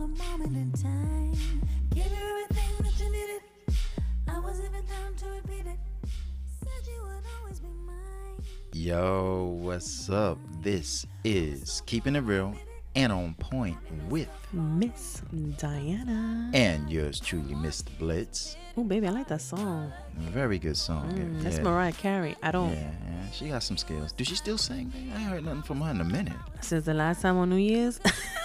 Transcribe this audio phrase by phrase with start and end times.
[0.00, 1.32] a moment in time.
[1.90, 3.42] Give you everything that you needed.
[4.28, 5.78] I was even down to repeat it.
[6.62, 8.42] Said you would always be mine.
[8.72, 10.38] Yo, what's up?
[10.62, 12.54] This is Keeping It Real
[12.94, 13.76] and On Point
[14.08, 15.22] with Miss
[15.58, 16.50] Diana.
[16.54, 17.86] and yours truly, Mr.
[17.98, 18.56] Blitz.
[18.76, 19.92] Oh, baby, I like that song.
[20.16, 21.12] Very good song.
[21.12, 21.58] Mm, yeah, that's.
[21.58, 22.36] Mariah Carey.
[22.42, 22.70] I don't.
[22.72, 24.12] Yeah, yeah, she got some skills.
[24.12, 24.92] Do she still sing?
[24.94, 26.36] I ain't heard nothing from her in a minute.
[26.60, 27.98] Since the last time on New Year's,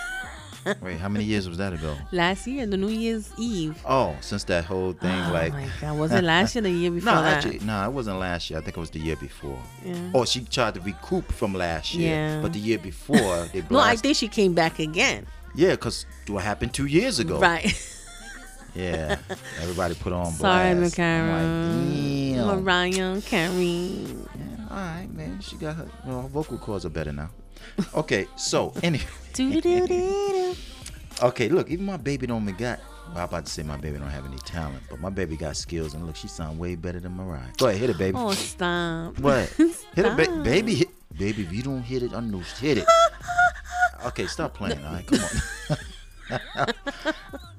[0.82, 1.96] Wait, how many years was that ago?
[2.12, 3.82] last year, the New Year's Eve.
[3.88, 5.54] Oh, since that whole thing, oh like.
[5.54, 6.62] my God, was it last year?
[6.62, 7.38] The year before No, that?
[7.38, 8.60] actually, no, it wasn't last year.
[8.60, 9.60] I think it was the year before.
[9.86, 9.96] Yeah.
[10.14, 12.42] Oh, she tried to recoup from last year, Yeah.
[12.42, 15.26] but the year before they no, I think she came back again.
[15.56, 17.40] yeah, because what happened two years ago?
[17.40, 17.74] Right.
[18.76, 19.18] Yeah,
[19.62, 21.00] everybody put on Sorry, blast.
[21.00, 21.30] I'm
[22.36, 22.64] like.
[22.64, 23.56] Mariah Carey.
[23.62, 25.40] Yeah, all right, man.
[25.42, 27.30] She got her, well, her vocal cords are better now.
[27.94, 29.06] Okay, so anyway.
[31.24, 32.80] Okay, look, even my baby don't even got.
[33.10, 35.58] Well, I'm about to say my baby don't have any talent, but my baby got
[35.58, 37.48] skills, and look, she sound way better than Mariah.
[37.58, 38.18] Go ahead, hit it, baby.
[38.18, 39.20] Oh, stop.
[39.20, 39.50] What?
[39.58, 40.76] Hit it, ba- baby.
[40.76, 42.86] Hit, baby, if you don't hit it, unloosed, hit it.
[44.06, 44.84] Okay, stop playing.
[44.84, 46.38] All right, come on.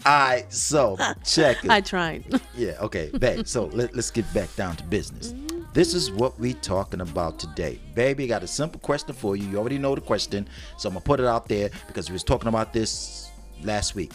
[0.04, 1.70] all right, so check it.
[1.70, 2.38] I tried.
[2.54, 3.46] Yeah, okay, babe.
[3.46, 5.32] So let, let's get back down to business.
[5.72, 7.80] This is what we talking about today.
[7.94, 9.48] Baby, got a simple question for you.
[9.48, 12.24] You already know the question, so I'm gonna put it out there because we was
[12.24, 13.30] talking about this
[13.62, 14.12] last week.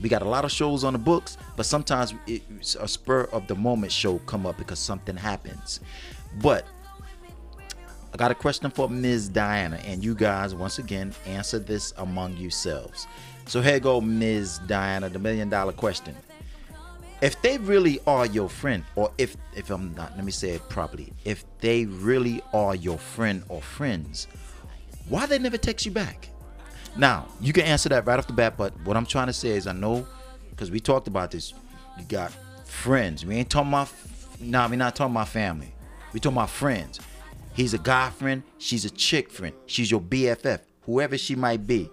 [0.00, 3.46] We got a lot of shows on the books, but sometimes it's a spur of
[3.48, 5.80] the moment show come up because something happens.
[6.40, 6.64] But
[8.12, 9.28] I got a question for Ms.
[9.28, 13.06] Diana, and you guys once again answer this among yourselves.
[13.46, 14.60] So here go, Ms.
[14.66, 16.14] Diana, the million dollar question
[17.20, 20.68] if they really are your friend or if if i'm not let me say it
[20.68, 24.28] properly if they really are your friend or friends
[25.08, 26.28] why they never text you back
[26.96, 29.50] now you can answer that right off the bat but what i'm trying to say
[29.50, 30.06] is i know
[30.50, 31.54] because we talked about this
[31.98, 32.32] you got
[32.64, 33.26] friends.
[33.26, 33.92] We ain't talking about
[34.40, 35.72] nah we're not talking about family.
[36.12, 37.00] We talking about friends.
[37.54, 41.90] He's a guy friend she's a chick friend she's your bff whoever she might be.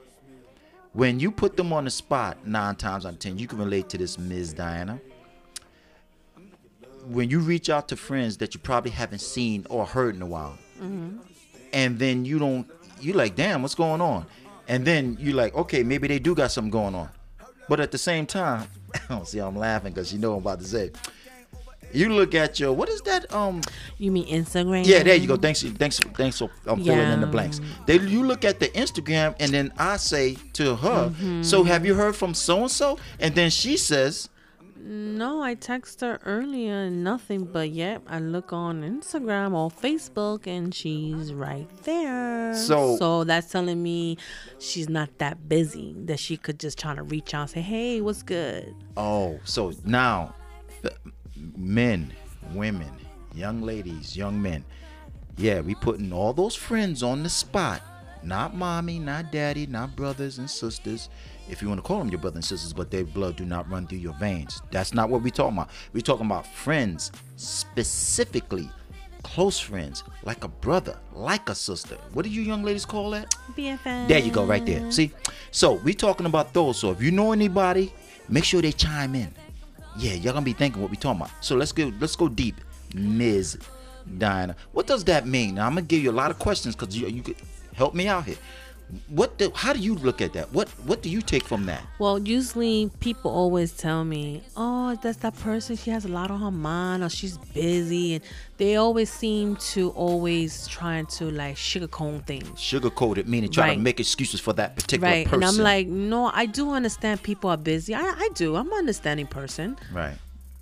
[0.93, 3.89] When you put them on the spot nine times out of ten you can relate
[3.89, 4.99] to this ms diana.
[7.07, 10.25] When you reach out to friends that you probably haven't seen or heard in a
[10.25, 11.17] while, mm-hmm.
[11.71, 12.67] and then you don't,
[12.99, 14.25] you like, damn, what's going on?
[14.67, 17.09] And then you like, okay, maybe they do got something going on,
[17.69, 20.41] but at the same time, I don't see, I'm laughing because you know what I'm
[20.41, 20.91] about to say.
[21.93, 23.31] You look at your what is that?
[23.33, 23.61] Um,
[23.99, 24.85] You mean Instagram?
[24.85, 25.37] yeah, there you go.
[25.37, 27.61] Thanks, thanks, thanks for I'm filling in the blanks.
[27.85, 31.43] They, you look at the Instagram, and then I say to her, Mm-hmm.
[31.43, 34.27] "So have you heard from so and so?" And then she says,
[34.87, 40.45] No, I text her earlier and nothing, but yet I look on Instagram or Facebook
[40.45, 42.53] and she's right there.
[42.53, 44.17] So- so that's telling me
[44.59, 47.99] she's not that busy that she could just try to reach out and say, "Hey,
[47.99, 50.35] what's good?" Oh, so now,
[51.57, 52.13] men,
[52.53, 52.91] women,
[53.33, 54.63] young ladies, young men,
[55.35, 57.81] yeah, we putting all those friends on the spot.
[58.25, 61.09] Not mommy, not daddy, not brothers and sisters.
[61.47, 63.69] If you want to call them your brothers and sisters, but their blood do not
[63.69, 64.63] run through your veins.
[64.71, 65.69] That's not what we talking about.
[65.93, 68.67] we talking about friends, specifically
[69.21, 71.97] close friends, like a brother, like a sister.
[72.13, 73.35] What do you young ladies call that?
[73.55, 74.07] BFF.
[74.07, 74.91] There you go, right there.
[74.91, 75.11] See,
[75.51, 76.79] so we talking about those.
[76.79, 77.93] So if you know anybody,
[78.27, 79.31] make sure they chime in.
[79.97, 81.31] Yeah, y'all gonna be thinking what we talking about.
[81.41, 81.91] So let's go.
[81.99, 82.55] Let's go deep,
[82.95, 83.59] Ms.
[84.17, 84.55] Diana.
[84.71, 85.55] What does that mean?
[85.55, 87.37] Now I'm gonna give you a lot of questions because you you could
[87.75, 88.37] help me out here.
[89.07, 89.39] What?
[89.39, 90.53] Do, how do you look at that?
[90.53, 91.81] What What do you take from that?
[91.97, 95.75] Well, usually people always tell me, "Oh, that's that person.
[95.75, 98.23] She has a lot on her mind, or she's busy," and
[98.57, 102.59] they always seem to always trying to like sugarcoat things.
[102.59, 105.43] Sugarcoated meaning try to make excuses for that particular right person.
[105.43, 108.77] and i'm like no i do understand people are busy i, I do i'm an
[108.77, 110.15] understanding person right.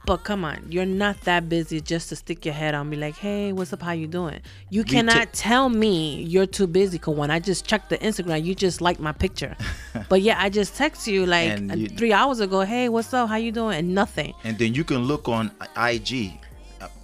[0.06, 3.16] But come on you're not that busy just to stick your head on me like
[3.16, 3.82] hey what's up?
[3.82, 4.42] How you doing?
[4.70, 8.54] You cannot tell me you're too busy because when i just checked the instagram you
[8.56, 9.56] just liked my picture.
[10.10, 13.30] But yeah i just text you like uh, you- three hours ago hey what's up?
[13.30, 13.78] How you doing?
[13.78, 14.34] And nothing.
[14.44, 16.32] And then you can look on IG.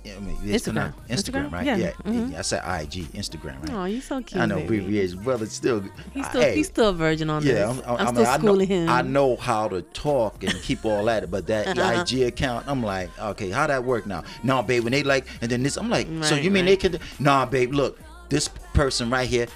[0.06, 0.94] I mean, it's Instagram.
[1.08, 1.52] Instagram, Instagram?
[1.52, 1.66] right?
[1.66, 1.78] Yeah.
[1.78, 2.38] Yeah, Mhm.
[2.38, 3.74] I said IG, Instagram, right?
[3.74, 5.46] oh you so cute I know abbreviation, brother.
[5.46, 5.84] Still,
[6.14, 8.26] he's still hey, he's still a virgin on yeah, this I'm, I'm, i'm, I still
[8.28, 11.78] I know, schooling him I know how to talk and keep all that, but that
[12.12, 14.24] IG account, I'm like, okay, how that work now?
[14.44, 16.80] Nah, babe, when they like, and then this, I'm like, so you mean right.
[16.80, 17.00] they can?
[17.20, 18.00] Nah, babe, look,
[18.30, 19.48] this person right here,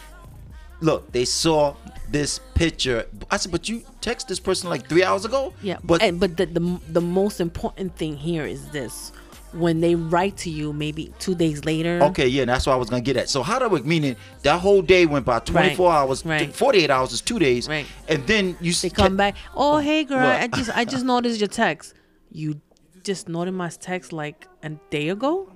[0.81, 1.75] look, they saw
[2.09, 3.05] this picture.
[3.31, 5.53] I said, but you text this person like three hours ago.
[5.61, 9.11] Yeah, but but and, but the, the the most important thing here is this:
[9.53, 11.99] when they write to you, maybe two days later.
[12.03, 13.29] Okay, yeah, that's what I was gonna get at.
[13.29, 16.53] So how do it meaning that whole day went by 24 Right, hours, right.
[16.53, 17.85] 48 hours is two days, Right.
[18.07, 19.35] and then you They come back.
[19.55, 20.41] Oh, hey girl, What?
[20.41, 21.93] I just I just noticed your text.
[22.31, 22.59] You
[23.03, 25.49] just noticed my text like a day ago,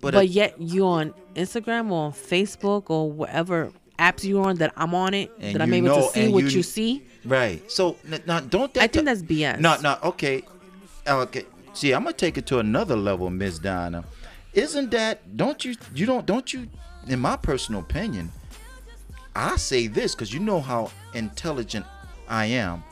[0.00, 4.56] but, but, uh, yet you on Instagram or on Facebook or whatever apps you're on
[4.56, 7.02] that I'm on it that I'm able know- to see what you- you, see.
[7.24, 7.60] right.
[7.70, 7.96] So
[8.26, 9.58] now don't that I think that's BS.
[9.60, 10.42] No, no, okay,
[11.06, 11.44] okay.
[11.78, 14.02] See, I'm gonna take it to another level, Miss Donna.
[14.52, 15.36] Isn't that?
[15.36, 15.76] Don't you?
[15.94, 16.26] You don't?
[16.26, 16.66] Don't you?
[17.06, 18.32] In my personal opinion,
[19.36, 21.86] I say this because you know how intelligent
[22.28, 22.82] I am,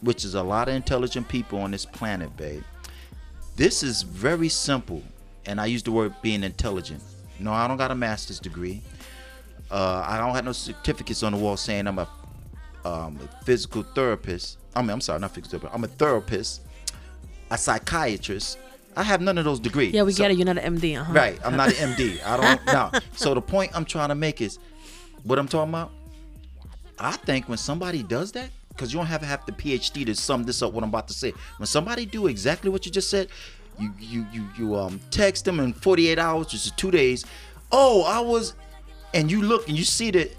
[0.00, 2.62] which is a lot of intelligent people on this planet, babe.
[3.54, 5.02] This is very simple,
[5.44, 7.02] and I use the word being intelligent.
[7.38, 8.80] No, I don't got a master's degree.
[9.70, 12.08] Uh, I don't have no certificates on the wall saying I'm a,
[12.82, 14.56] um, a physical therapist.
[14.74, 15.74] I mean, I'm sorry, not physical therapist.
[15.74, 16.62] I'm a therapist,
[17.50, 18.58] a psychiatrist.
[18.96, 19.92] I have none of those degrees.
[19.92, 20.38] Yeah, we So- get it.
[20.38, 21.12] You're not an MD, uh-huh.
[21.12, 21.38] Right.
[21.44, 22.18] I'm not an MD.
[22.26, 22.90] I don't know.
[23.14, 24.58] So the point I'm trying to make is
[25.22, 25.90] what I'm talking about.
[26.98, 30.14] I think when somebody does that, because you don't have to have the PhD to
[30.14, 31.32] sum this up what I'm about to say.
[31.58, 33.28] When somebody do exactly what you just said,
[33.78, 37.24] you you you you um text them in 48 hours, which is two days.
[37.70, 38.54] Oh, I was,
[39.12, 40.34] and you look and you see that.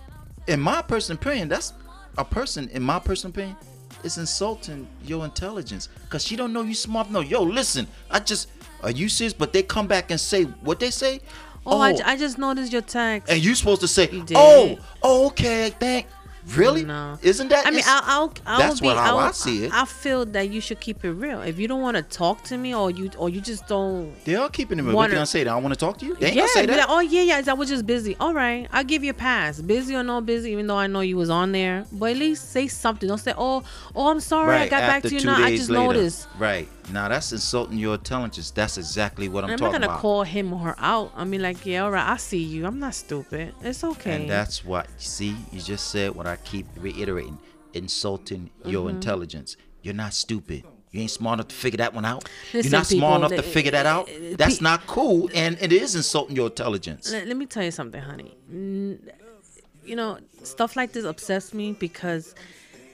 [0.48, 1.74] In my personal opinion, that's
[2.18, 2.70] a person.
[2.70, 3.58] In my personal opinion,
[4.04, 7.10] is insulting your intelligence because she don't know you smart.
[7.10, 8.50] No, yo, listen, I just
[8.84, 9.34] are you serious?
[9.34, 11.22] But they come back and say what they say.
[11.66, 12.00] Oh, I, oh.
[12.06, 13.30] I just noticed your text.
[13.30, 16.08] and you supposed to say, oh, oh, okay, thank.
[16.56, 16.86] Really?
[16.86, 17.18] No.
[17.22, 17.68] Isn't that?
[17.68, 19.74] I mean, I'll, I'll, I'll that's be, what how I'll, I see it.
[19.74, 21.42] I feel that you should keep it real.
[21.42, 24.14] If you don't want to talk to me, or you, or you just don't.
[24.26, 24.84] they are keeping it.
[24.84, 24.94] Real.
[24.94, 25.40] What Wanna- they gonna say?
[25.40, 26.16] They don't want to talk to you.
[26.16, 26.78] They ain't yeah, gonna say that.
[26.78, 27.42] like, oh yeah, yeah.
[27.48, 28.16] I was just busy.
[28.20, 29.62] All right, I'll give you a pass.
[29.62, 31.86] Busy or not busy, even though I know you was on there.
[31.92, 33.08] But at least say something.
[33.08, 33.64] Don't say, oh,
[33.96, 35.44] oh, I'm sorry, I got back to you now.
[35.44, 35.84] I just later.
[35.84, 36.28] noticed.
[36.38, 36.68] Right.
[36.92, 38.52] Now that's insulting your intelligence.
[38.52, 39.66] That's exactly what I'm, talking about.
[39.68, 40.02] I'm not gonna about.
[40.02, 41.12] call him or her out.
[41.16, 42.66] I mean, like, yeah, all right, I see you.
[42.66, 43.54] I'm not stupid.
[43.62, 44.16] It's okay.
[44.22, 45.36] And that's what you see.
[45.52, 47.38] You just said what I keep reiterating:
[47.74, 48.96] insulting your Mm-hmm.
[48.98, 49.58] intelligence.
[49.82, 50.64] You're not stupid.
[50.92, 52.30] You ain't smart enough to figure that one out.
[52.54, 54.10] Listen, You're not people, smart enough to figure that out.
[54.10, 57.12] uh, That's pe- not cool, and it is insulting your intelligence.
[57.12, 58.38] let, let me tell you something, honey.
[58.50, 62.36] You know, stuff like this upsets me because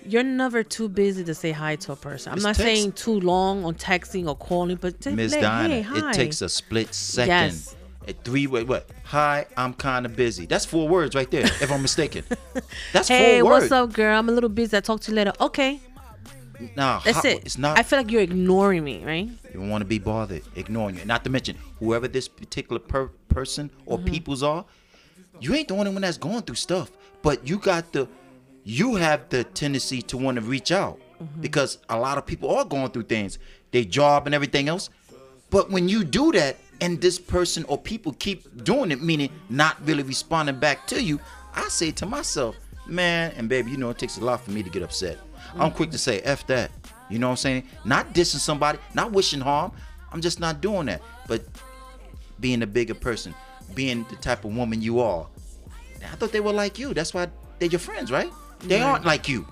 [0.06, 2.32] you're never too busy to say hi to a person.
[2.32, 5.42] I'm It's not text- saying too long on texting or calling, but to Miss like,
[5.70, 6.10] hey, hi.
[6.10, 7.30] it takes a split second.
[7.30, 7.76] Yes.
[8.08, 8.90] A three way what?
[9.06, 10.46] Hi, I'm kind of busy.
[10.46, 12.26] That's four words right there, if I'm mistaken.
[12.94, 13.64] That's Hey, four words.
[13.66, 14.20] Hey, what's up, girl?
[14.20, 14.76] I'm a little busy.
[14.76, 15.32] I'll talk to you later.
[15.40, 15.80] Okay,
[16.78, 17.44] Nah, that's how- it.
[17.46, 17.78] It's not.
[17.80, 19.28] I feel like you're ignoring me, right?
[19.28, 21.06] You don't want to be bothered, ignoring you.
[21.06, 24.08] Not to mention whoever this particular per- person or Mm-hmm.
[24.08, 24.64] peoples are,
[25.42, 26.92] you ain't the only one that's going through stuff.
[27.22, 28.08] But you got the,
[28.64, 31.42] you have the tendency to want to reach out Mm-hmm.
[31.42, 33.38] because a lot of people are going through things,
[33.72, 34.90] their job and everything else.
[35.52, 39.78] But when you do that, and this person or people keep doing it, meaning not
[39.88, 41.20] really responding back to you,
[41.54, 42.58] I say to myself,
[42.88, 45.20] man, and baby, you know it takes a lot for me to get upset.
[45.56, 46.72] I'm quick to say, F that.
[47.10, 47.64] You know what I'm saying?
[47.86, 49.72] Not dissing somebody, not wishing harm.
[50.12, 51.02] I'm just not doing that.
[51.28, 51.46] But
[52.40, 53.34] being a bigger person,
[53.76, 55.28] being the type of woman you are.
[56.02, 56.94] I thought they were like you.
[56.94, 57.28] That's why
[57.60, 58.32] they're your friends, right?
[58.64, 59.46] They aren't like you.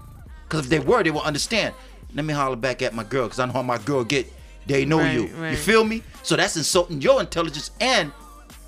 [0.43, 1.73] Because if they were, they would understand.
[2.13, 4.31] Let me holler back at my girl, because I know how my girl get.
[4.67, 5.21] They know Right, you.
[5.45, 6.03] You feel me?
[6.23, 8.11] So that's insulting your intelligence and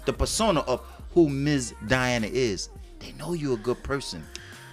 [0.06, 0.82] the persona of
[1.14, 1.74] who Ms.
[1.88, 2.70] Diana is.
[3.00, 4.24] They know you're a good person.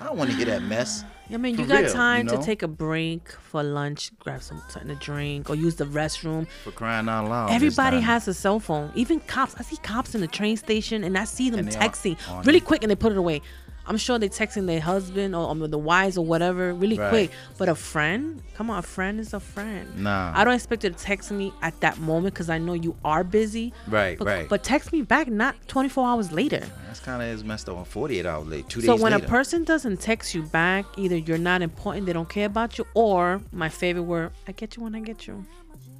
[0.01, 1.05] I don't want to hear that mess.
[1.33, 2.41] I mean, you For got real, time you know?
[2.41, 6.49] to take a break for lunch, grab some something to drink, or use the restroom.
[6.65, 7.51] For crying out loud.
[7.51, 8.91] Everybody has a cell phone.
[8.97, 9.55] Even cops.
[9.59, 12.91] I see cops in the train station, and I see them texting really quick, and
[12.91, 13.43] they put it away.
[13.87, 17.09] I'm sure they're texting their husband or, or the wives or whatever really Right.
[17.09, 17.31] quick.
[17.59, 19.89] But a friend, come on, a friend is a friend.
[19.97, 20.33] Nah.
[20.35, 23.25] I don't expect you to text me at that moment because I know you are
[23.25, 23.73] busy.
[23.89, 24.49] Right, but, right.
[24.49, 26.63] But text me back not 24 hours later.
[26.87, 28.69] That's kind of is messed up on 48 hours late.
[28.69, 29.25] Two So days So when later.
[29.25, 32.87] a person doesn't text you back, either you're not important, they don't care about you,
[32.95, 35.45] or my favorite word, I get you when I get you.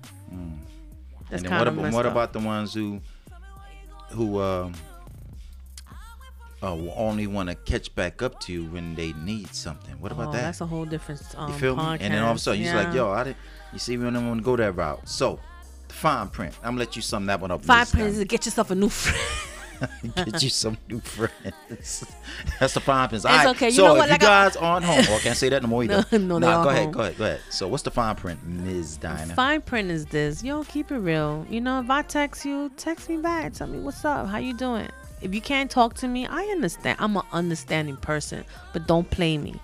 [0.03, 0.59] That's Mm.
[1.33, 3.01] and then kind what, of about, what about the ones who
[4.11, 4.77] who um uh,
[6.69, 9.95] will only want to catch back up to you when they need something?
[10.01, 10.43] What about oh, that?
[10.43, 11.83] That's a whole different um, you feel me?
[11.83, 12.83] And then all of a sudden, you're Yeah.
[12.85, 13.39] like, yo, I didn't.
[13.73, 15.09] You see, we don't want to go that route.
[15.09, 15.39] So,
[15.89, 16.55] the fine print.
[16.63, 17.65] I'm gonna let you sum that one up.
[17.65, 19.19] Fine print to get yourself a new friend.
[20.15, 22.05] Get you some new friends.
[22.61, 23.25] That's the fine print.
[23.27, 23.67] It's okay.
[23.69, 24.05] You so know if what?
[24.09, 26.05] you Like I- guys aren't home, oh, I can't say that no more either.
[26.13, 26.93] No, no, Nah, go ahead, home.
[26.93, 27.41] go ahead, go ahead.
[27.49, 28.99] So what's the fine print, Ms.
[28.99, 29.35] Diana?
[29.35, 30.45] Fine print is this.
[30.45, 31.47] Yo, keep it real.
[31.49, 33.55] You know, if I text you, text me back.
[33.55, 34.27] Tell me what's up.
[34.29, 34.89] How you doing?
[35.21, 36.97] If you can't talk to me, I understand.
[37.01, 39.55] I'm an understanding person, but don't play me.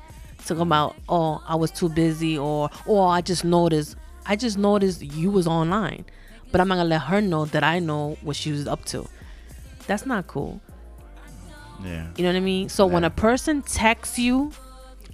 [0.45, 3.97] Talk about oh, I was too busy or or I just noticed.
[4.27, 6.05] I just noticed you was online.
[6.53, 9.09] but I'm not gonna let her know that I know what she was up to.
[9.87, 10.61] That's not cool.
[11.85, 12.07] Yeah.
[12.17, 12.69] You know what I mean?
[12.69, 14.53] So when a person texts you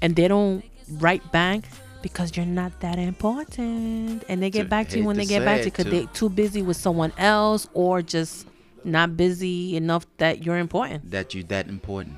[0.00, 1.64] and they don't write back
[2.02, 5.26] because you're not that important, and they get To- back to you when to they
[5.26, 8.46] get back to you because they're too busy with someone else or just
[8.84, 11.10] not busy enough that you're important.
[11.10, 12.16] That you that important,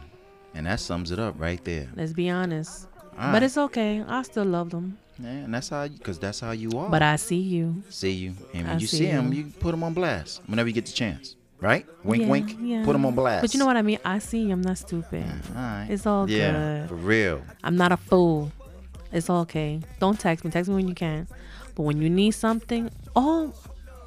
[0.54, 1.88] and that sums it up right there.
[1.96, 2.88] Let's be honest.
[3.18, 4.02] All But it's okay.
[4.06, 4.98] I still love them.
[5.18, 6.88] Yeah, and that's how, because that's how you are.
[6.88, 7.82] But I see you.
[7.88, 9.44] see you, and when I you see see him, you.
[9.44, 11.36] you put him on blast whenever you get the chance.
[11.60, 11.86] Right?
[12.02, 12.56] Wink, Yeah, wink.
[12.60, 12.84] yeah.
[12.84, 13.42] Put him on blast.
[13.42, 13.98] But you know what I mean?
[14.04, 14.52] I see you.
[14.52, 15.24] I'm not stupid.
[15.24, 15.86] All right.
[15.88, 16.88] It's all yeah, good.
[16.88, 17.42] for real.
[17.62, 18.52] I'm not a fool.
[19.12, 19.80] It's okay.
[20.00, 20.50] Don't text me.
[20.50, 21.26] Text me when you can.
[21.74, 23.54] But when you need something, oh,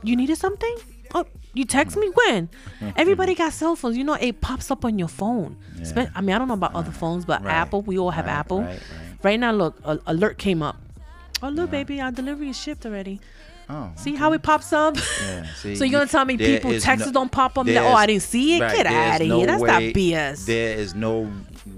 [0.04, 0.76] you needed something?
[1.16, 1.26] Oh,
[1.58, 2.50] you text me when?
[2.96, 3.98] Everybody got cell phones.
[3.98, 5.58] You know, it pops up on your phone.
[5.84, 6.10] Spe- Yeah.
[6.16, 7.54] I mean, I don't know about other phones, but Right.
[7.54, 8.62] Apple, we all have Right, Apple.
[8.62, 8.80] right,
[9.24, 9.40] right.
[9.40, 10.78] Now, look, a alert came up.
[11.44, 13.20] Oh, look, baby, our delivery is shipped already.
[13.70, 14.96] Oh, See how it pops up?
[14.96, 17.68] Yeah, see, So you're gonna tell me people texts no- don't pop up?
[17.68, 18.62] Like, oh, I didn't see it.
[18.62, 19.48] right, Get out of no here.
[19.48, 20.46] That's not way- BS.
[20.46, 21.30] There is no,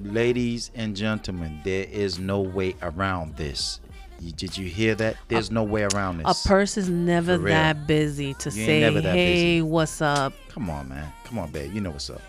[0.04, 3.80] ladies and gentlemen, there is no way around this.
[4.22, 5.16] You, did you hear that?
[5.28, 6.46] There's no way around this.
[6.46, 9.62] A person's never that busy to You say, "Hey, busy.
[9.62, 11.12] what's up?" Come on, man.
[11.24, 11.74] Come on, babe.
[11.74, 12.22] You know what's up.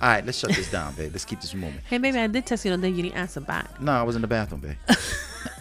[0.00, 1.10] All right, let's shut this down, babe.
[1.12, 1.80] Let's keep this moving.
[1.88, 2.90] Hey, baby, I did text you the other day.
[2.90, 3.80] You didn't answer back.
[3.80, 4.76] No, I was in the bathroom, babe.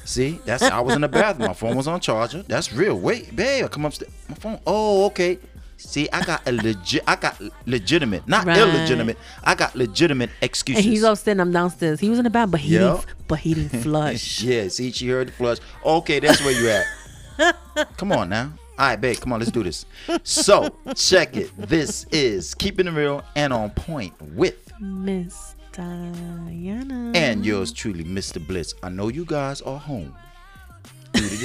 [0.03, 1.47] See, that's I was in the bathroom.
[1.47, 2.43] My phone was on charger.
[2.43, 2.99] That's real.
[2.99, 4.11] Wait, babe, I come upstairs.
[4.27, 4.59] My phone.
[4.67, 5.39] Oh, okay.
[5.77, 7.03] See, I got a legit.
[7.05, 8.57] I got legitimate, not Right.
[8.57, 9.17] illegitimate.
[9.43, 10.83] I got legitimate excuses.
[10.85, 11.39] And he's upstairs.
[11.39, 11.99] I'm downstairs.
[11.99, 12.79] He was in the bath, but he Yeah.
[12.79, 13.05] didn't.
[13.27, 14.41] But he didn't flush.
[14.41, 14.67] yeah.
[14.69, 15.57] See, she heard the flush.
[15.85, 17.55] Okay, that's where you at.
[17.97, 18.53] come on now.
[18.77, 19.17] All right, babe.
[19.19, 19.85] Come on, let's do this.
[20.23, 21.51] So check it.
[21.57, 27.11] This is keeping it real and on point with Miss Diana.
[27.15, 28.45] and yours truly, Mr.
[28.45, 28.73] Bliss.
[28.83, 30.13] I know you guys are home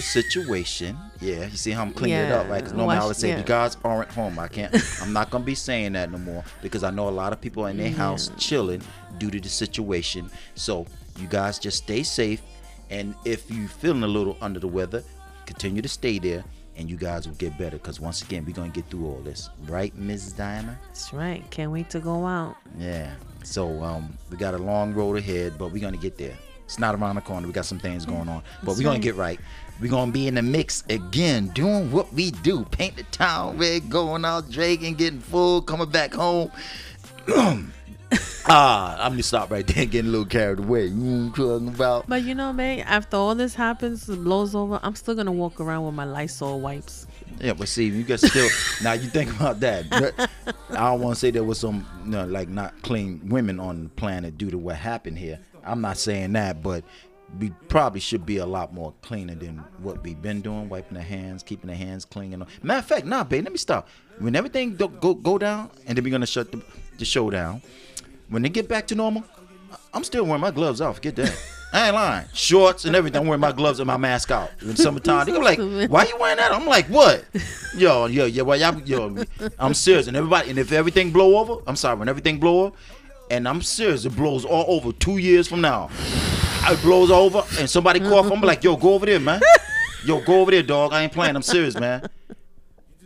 [0.01, 0.97] the situation.
[1.21, 2.59] Yeah, you see how I'm cleaning it up, right?
[2.59, 3.39] Because normally I would say yeah.
[3.39, 4.39] you guys aren't home.
[4.39, 4.75] I can't.
[5.03, 7.67] I'm not gonna be saying that no more because I know a lot of people
[7.67, 8.83] in their house chilling
[9.19, 10.31] due to the situation.
[10.55, 10.87] So
[11.19, 12.41] you guys just stay safe,
[12.89, 15.03] and if you're feeling a little under the weather,
[15.47, 16.45] continue to stay there.
[16.77, 19.51] And you guys will get better because once again, we're gonna get through all this,
[19.67, 20.35] right, Mrs.
[20.35, 20.79] Diana?
[20.87, 21.45] That's right.
[21.51, 22.57] Can't wait to go out.
[22.79, 23.13] Yeah.
[23.43, 26.39] So um, we got a long road ahead, but we're gonna get there.
[26.71, 27.49] It's not around the corner.
[27.49, 29.03] We got some things going on, but That's we're gonna right.
[29.03, 29.41] get right.
[29.81, 32.65] We're gonna be in the mix again, doing what we do.
[32.67, 36.53] Paint the town red, going out drinking, getting full, coming back home.
[38.47, 40.87] ah, I'm gonna stop right there, getting a little carried away.
[40.87, 42.07] You know what I'm talking about?
[42.07, 45.59] But you know, man, after all this happens, it blows over, I'm still gonna walk
[45.61, 47.09] around with my Lysol wipes.
[47.41, 48.49] Yeah, but see, you got still
[48.85, 48.93] now.
[48.93, 50.31] You think about that.
[50.71, 53.85] I don't want to say there was some, you know, like not clean women on
[53.85, 55.41] the planet due to what happened here.
[55.65, 56.85] I'm not saying that, but
[57.39, 61.03] we probably should be a lot more cleaner than what we've been doing, wiping our
[61.03, 62.33] hands, keeping our hands clean.
[62.33, 62.49] And all.
[62.63, 63.89] Matter of fact, nah, babe, let me stop.
[64.19, 66.63] When everything do, go go down, and then we're gonna shut the,
[66.99, 67.63] the show down.
[68.29, 69.25] When they get back to normal,
[69.93, 71.01] I'm still wearing my gloves off.
[71.01, 71.37] Get that.
[71.73, 72.27] I ain't lying.
[72.35, 73.21] Shorts and everything.
[73.21, 74.51] I'm wearing my gloves and my mask out.
[74.61, 77.25] In summertime, they go like, "Why you wearing that?" I'm like, "What?"
[77.77, 79.25] Yo, yo, yo, well, y'all, yo,
[79.57, 80.09] I'm serious.
[80.09, 81.97] And everybody, and if everything blow over, I'm sorry.
[81.97, 82.77] When everything blow over,
[83.31, 84.93] and I'm serious, it blows all over.
[84.93, 85.89] Two years from now,
[86.65, 88.31] it blows over, and somebody cough.
[88.31, 89.41] I'm like, "Yo, go over there, man.
[90.05, 90.93] Yo, go over there, dog.
[90.93, 91.37] I ain't playing.
[91.37, 92.09] I'm serious, man.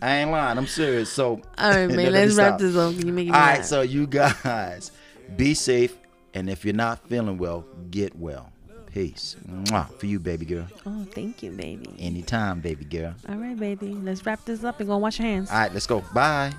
[0.00, 0.58] I ain't lying.
[0.58, 2.94] I'm serious." So, All right, man, let's wrap this up.
[2.94, 4.90] You make me All right, so you guys
[5.36, 5.96] be safe,
[6.32, 8.50] and if you're not feeling well, get well.
[8.92, 9.34] Peace.
[9.50, 9.92] Mwah.
[9.98, 10.68] For you, baby girl.
[10.86, 11.92] oh, thank you, baby.
[11.98, 13.12] Anytime, baby girl.
[13.28, 15.50] All right, baby, let's wrap this up and go wash your hands.
[15.50, 16.04] All right, let's go.
[16.14, 16.52] Bye.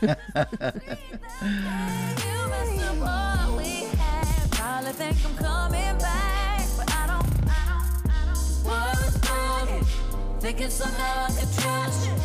[10.44, 12.23] Thinking somehow I could trust you.